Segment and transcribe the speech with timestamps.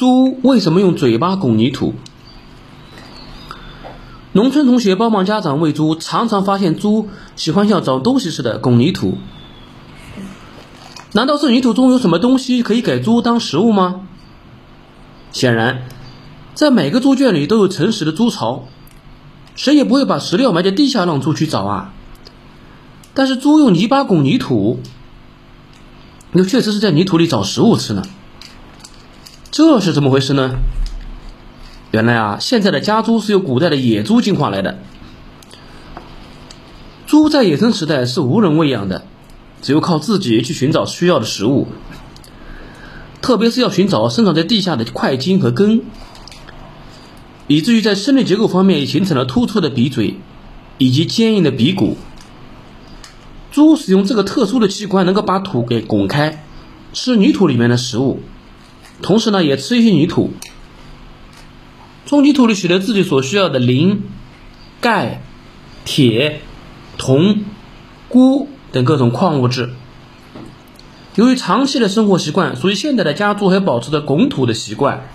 [0.00, 1.92] 猪为什么用嘴巴拱泥土？
[4.32, 9.18] 农村同学帮忙家长喂猪，常常发现猪喜欢像找东西似的拱泥土。
[11.12, 14.06] 难道这泥土中有什么东西可以给猪当食物吗？
[15.32, 15.82] 显然，
[16.54, 18.68] 在每个猪圈里都有诚实的猪槽，
[19.54, 21.92] 谁也不会把食料埋在地下让猪去找啊。
[23.12, 24.80] 但是猪用泥巴拱泥土，
[26.32, 28.02] 那确实是在泥土里找食物吃呢。
[29.50, 30.60] 这是怎么回事呢？
[31.90, 34.78] 原来啊，现在的家猪是由古代的野猪进化来的。
[37.08, 39.04] 猪在野生时代是无人喂养的，
[39.60, 41.66] 只有靠自己去寻找需要的食物，
[43.20, 45.82] 特别是要寻找生长在地下的块茎和根，
[47.48, 50.14] 以至于在生理结构方面也形成了突出的鼻嘴
[50.78, 51.96] 以及坚硬的鼻骨。
[53.50, 56.44] 猪使用这个特殊的器官，能够把土给拱开，
[56.92, 58.20] 吃泥土里面的食物，
[59.02, 60.32] 同时呢，也吃一些泥土。
[62.06, 64.02] 从泥土里取得自己所需要的磷、
[64.80, 65.22] 钙、
[65.84, 66.40] 铁、
[66.98, 67.44] 铜、
[68.08, 69.70] 钴等各种矿物质。
[71.14, 75.06] 由于长期的生活习惯，所以现在的家族还保持着拱土的习惯。